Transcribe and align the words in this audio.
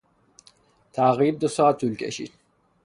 تعقیب 0.93 1.39
دوساعت 1.39 1.77
طول 1.77 1.95
کشید. 1.95 2.31